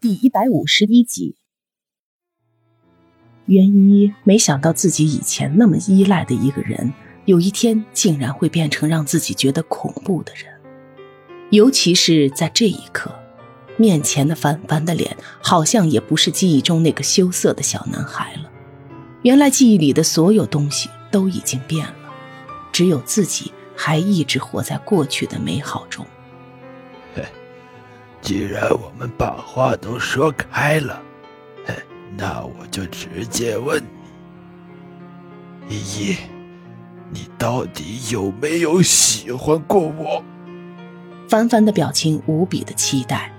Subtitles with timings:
[0.00, 1.36] 第一百五十一集，
[3.44, 6.90] 袁依依没想到自己以前那么依赖的一个人，
[7.26, 10.46] 有一天竟然会变成让自己觉得恐怖的人。
[11.50, 13.14] 尤其是在这一刻，
[13.76, 18.50] 面前的凡凡的脸，好像也不是记忆中那个羞涩的小男孩了。
[19.20, 21.94] 原来记忆里的所有东西都已经变了，
[22.72, 26.06] 只有自己还一直活在过去的美好中。
[28.22, 31.02] 既然我们把话都说开了，
[32.16, 33.82] 那我就直接问
[35.66, 36.16] 你：依依，
[37.10, 40.22] 你到底有没有喜欢过我？
[41.28, 43.32] 凡凡的表情无比的期待，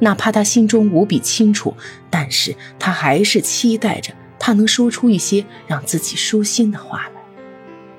[0.00, 1.74] 哪怕他心中无比清楚，
[2.10, 7.22] 但是他还是期待着他能说出一些让自己舒心的话来。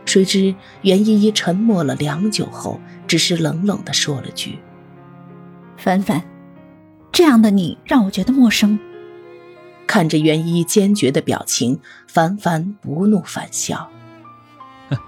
[0.06, 4.59] 谁知袁依依沉默了良久后，只是冷冷的说了句。
[5.88, 6.22] 凡凡，
[7.14, 8.78] 这样的你让我觉得陌生。
[9.88, 13.89] 看着袁一坚决的表情，凡凡不怒反笑。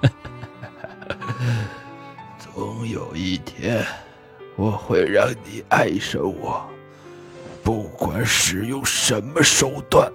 [2.40, 3.86] 总有一天，
[4.56, 6.66] 我会让你爱上我，
[7.62, 10.09] 不管使用什么手段。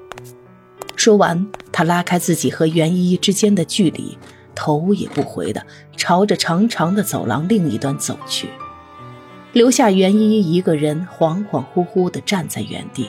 [0.97, 4.17] 说完，他拉开自己和袁依依之间的距离，
[4.55, 8.49] 头也不回的朝着长长的走廊另一端走去。
[9.55, 13.09] 留下袁依依一个人恍恍惚惚地站在原地，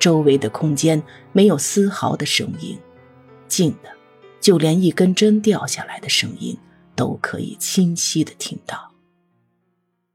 [0.00, 2.76] 周围的空间没有丝毫的声音，
[3.46, 3.88] 静的，
[4.40, 6.58] 就连一根针掉下来的声音
[6.96, 8.90] 都可以清晰地听到。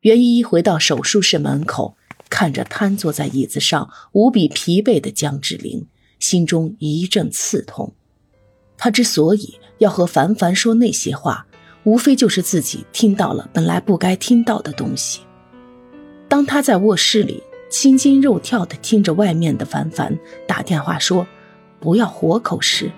[0.01, 1.95] 袁依依回到手术室门口，
[2.29, 5.87] 看着瘫坐在椅子上无比疲惫的江志玲，
[6.19, 7.93] 心中一阵刺痛。
[8.77, 11.47] 他之所以要和凡凡说那些话，
[11.85, 15.21] 无非就是自己听到了本来不该听到的东西。
[16.27, 21.27] 当他在卧室里心惊肉跳地听着外面的凡凡打电话说
[21.79, 22.91] “不要活口”时，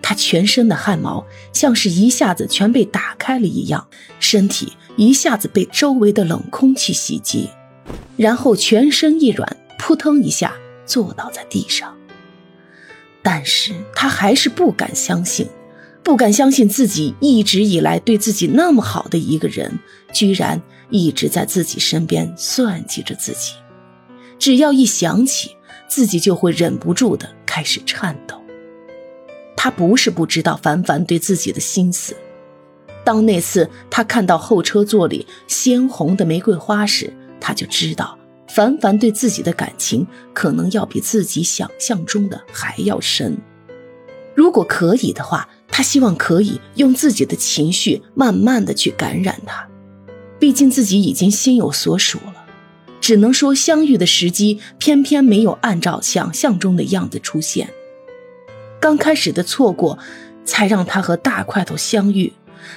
[0.00, 3.86] 他全身的汗毛像是一下子全被打开了一样，
[4.18, 7.50] 身体一下子被周围的冷空气袭击，
[8.16, 10.54] 然后全身一软，扑腾一下
[10.84, 11.96] 坐倒在地上。
[13.22, 15.46] 但是他还是不敢相信，
[16.02, 19.78] 不敢相信自己一直以来对自己那么好的一个人，
[20.12, 20.60] 居然。
[20.94, 23.54] 一直在自己身边算计着自己，
[24.38, 25.56] 只要一想起，
[25.88, 28.38] 自己就会忍不住的开始颤抖。
[29.56, 32.14] 他不是不知道凡凡对自己的心思，
[33.02, 37.10] 当那次他看到后车座里鲜红的玫瑰花时，
[37.40, 38.18] 他就知道
[38.48, 43.34] 凡凡对自己的感情可能要比自己想象中的还要深。
[44.34, 49.66] 如果可以的话，他希望可以用自己的情绪慢慢的去感染他。
[50.38, 52.34] 毕竟自己已经心有所属了，
[53.00, 57.68] 只能说相遇的时机偏偏没有按照想象中的样子出现。
[58.78, 59.98] 刚开始的错过，
[60.44, 62.32] 才让他和大块头相遇。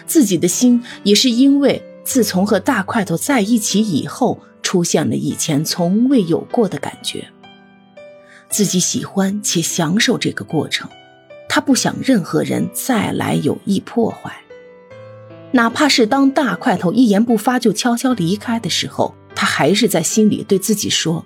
[0.08, 7.28] 自己的心也是因为自从和大块头在一起以后，出现了以前从未有过的感觉。
[8.48, 10.88] 自己喜欢且享受这个过程，
[11.56, 14.36] 他不想任何人再来有意破坏。
[15.54, 21.26] 哪怕是当大块头一言不发就悄悄离开的时候，他还是在心里对自己说：“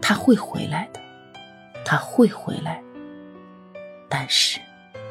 [0.00, 1.00] 他会回来的，
[1.84, 2.82] 他会回来。”
[4.08, 4.58] 但是，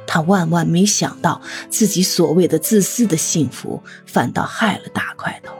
[0.07, 5.53] 他万万没想到，自己所谓的自私的幸福，反倒害了大块头。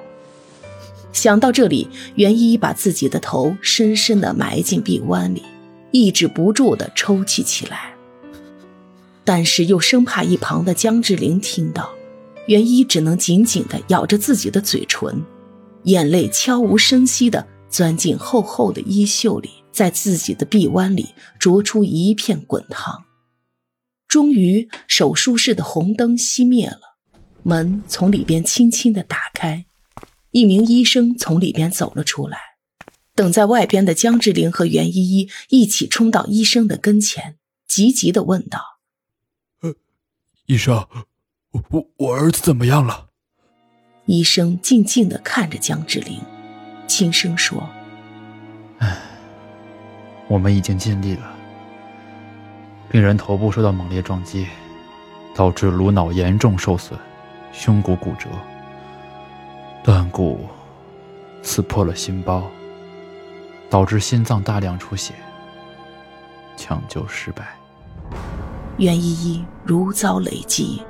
[1.14, 5.44] 想到这里，袁依依把自己的头深深的埋进臂弯里，
[5.92, 7.94] 抑制不住的抽泣起来，
[9.24, 11.90] 但是又生怕一旁的江志玲听到。
[12.48, 15.24] 袁一只能紧紧地咬着自己的嘴唇，
[15.84, 23.06] 眼泪悄无声息地钻进厚厚的衣袖里，在自己的臂弯里灼出一片滚烫。
[24.08, 26.80] 终于，手术室的红灯熄灭了，
[27.44, 29.66] 门从里边轻轻地打开，
[30.32, 32.40] 一名医生从里边走了出来。
[33.14, 37.38] 等在外边的江志玲和袁依依一起冲到医生的跟前，
[37.68, 38.60] 急急地问道：“，
[40.50, 40.84] 医生。”
[41.52, 43.08] 我我我儿子怎么样了？
[44.06, 46.20] 医生静静的看着江志玲，
[46.88, 47.68] 轻声说
[48.78, 48.98] ：“唉，
[50.28, 51.36] 我们已经尽力了。
[52.92, 54.48] 病人头部受到猛烈撞击，
[55.34, 57.00] 导致颅脑严重受损，
[57.52, 58.30] 胸骨骨折，
[59.84, 60.48] 断骨，
[61.42, 62.44] 刺破了心包，
[63.72, 65.16] 导致心脏大量出血，
[66.56, 67.56] 抢救失败。”
[68.80, 70.82] 袁依依如遭雷击。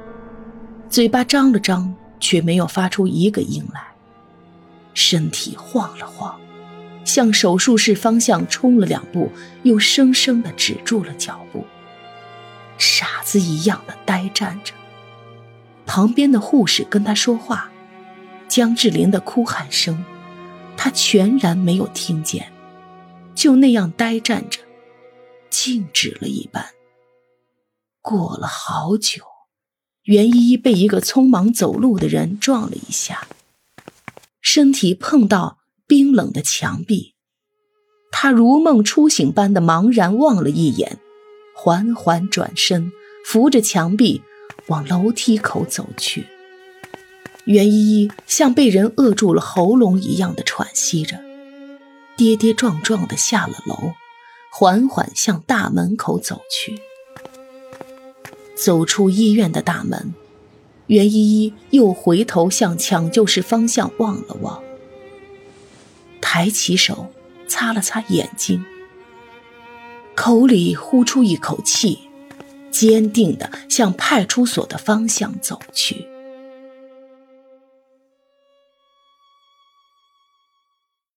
[0.87, 3.81] 嘴巴张了张，却没有发出一个音来。
[4.93, 6.39] 身体晃了晃，
[7.03, 9.31] 向手术室方向冲了两步，
[9.63, 11.65] 又生生的止住了脚步，
[12.77, 14.73] 傻子一样的呆站着。
[15.85, 17.71] 旁边的护士跟他说话，
[18.47, 20.03] 江志玲的哭喊声，
[20.77, 22.51] 他全然没有听见，
[23.33, 24.59] 就那样呆站着，
[25.49, 26.63] 静止了一般。
[28.01, 29.23] 过了好久，
[30.03, 33.27] 袁依依被一个匆忙走路的人撞了一下，
[34.41, 35.57] 身体碰到。
[35.87, 37.15] 冰冷的墙壁，
[38.11, 40.99] 她如梦初醒般的茫然望了一眼，
[41.55, 42.91] 缓缓转身，
[43.25, 44.21] 扶着墙壁
[44.67, 46.27] 往楼梯口走去。
[47.45, 51.19] 袁依依像被人扼住了喉咙一样的喘息着，
[52.15, 53.93] 跌跌撞撞的下了楼，
[54.51, 56.79] 缓缓向大门口走去。
[58.61, 60.13] 走出医院的大门，
[60.87, 64.61] 袁依依又回头向抢救室方向望了望。
[66.19, 67.07] 抬起手，
[67.47, 68.65] 擦了擦眼睛，
[70.13, 71.99] 口里呼出一口气，
[72.69, 76.05] 坚定地向派出所的方向走去。